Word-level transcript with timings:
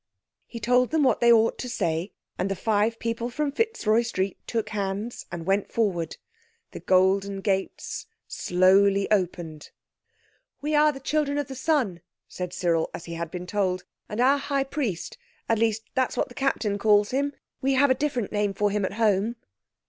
He 0.47 0.59
told 0.59 0.89
them 0.89 1.03
what 1.03 1.19
they 1.19 1.31
ought 1.31 1.59
to 1.59 1.69
say, 1.69 2.11
and 2.35 2.49
the 2.49 2.55
five 2.55 2.97
people 2.97 3.29
from 3.29 3.51
Fitzroy 3.51 4.01
Street 4.01 4.39
took 4.47 4.69
hands 4.69 5.27
and 5.31 5.45
went 5.45 5.71
forward. 5.71 6.17
The 6.71 6.79
golden 6.79 7.39
gates 7.41 8.07
slowly 8.27 9.07
opened. 9.11 9.69
"We 10.59 10.73
are 10.73 10.91
the 10.91 10.99
children 10.99 11.37
of 11.37 11.49
the 11.49 11.55
Sun," 11.55 12.01
said 12.27 12.51
Cyril, 12.51 12.89
as 12.95 13.05
he 13.05 13.13
had 13.13 13.29
been 13.29 13.45
told, 13.45 13.83
"and 14.09 14.19
our 14.19 14.39
High 14.39 14.63
Priest, 14.63 15.19
at 15.47 15.59
least 15.59 15.83
that's 15.93 16.17
what 16.17 16.29
the 16.29 16.33
Captain 16.33 16.79
calls 16.79 17.11
him. 17.11 17.33
We 17.61 17.73
have 17.73 17.91
a 17.91 17.93
different 17.93 18.31
name 18.31 18.55
for 18.55 18.71
him 18.71 18.83
at 18.83 18.93
home." 18.93 19.35